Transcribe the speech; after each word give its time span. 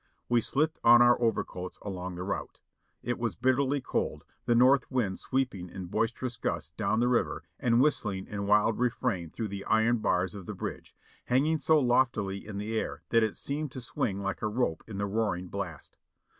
We 0.29 0.41
slipped 0.41 0.79
on 0.83 0.99
our 1.03 1.21
overcoats 1.21 1.77
along 1.83 2.15
the 2.15 2.23
route. 2.23 2.59
It 3.03 3.19
was 3.19 3.35
bitterly 3.35 3.81
cold, 3.81 4.25
the 4.45 4.55
north 4.55 4.89
wind 4.89 5.19
sweeping 5.19 5.69
in 5.69 5.85
boisterous 5.85 6.37
gusts 6.37 6.71
down 6.71 6.99
the 7.01 7.07
river 7.07 7.43
and 7.59 7.79
whistling 7.79 8.25
its 8.25 8.39
wild 8.39 8.79
refrain 8.79 9.29
through 9.29 9.49
the 9.49 9.63
iron 9.65 9.99
bars 9.99 10.33
of 10.33 10.47
the 10.47 10.55
bridge, 10.55 10.95
hanging 11.25 11.59
so 11.59 11.79
loftily 11.79 12.43
in 12.47 12.57
the 12.57 12.75
air 12.79 13.03
that 13.09 13.21
it 13.21 13.35
seemed 13.37 13.71
to 13.73 13.79
swing 13.79 14.19
like 14.23 14.41
a 14.41 14.47
rope 14.47 14.83
in 14.87 14.97
the 14.97 15.05
roaring 15.05 15.49
blast. 15.49 15.99